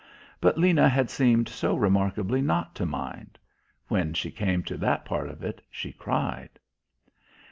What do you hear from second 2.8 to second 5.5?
mind. When she came to that part of